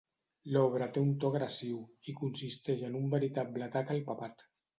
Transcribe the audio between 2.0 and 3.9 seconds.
i consisteix en un veritable